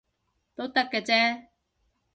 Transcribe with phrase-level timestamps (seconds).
[0.55, 1.49] 都得嘅啫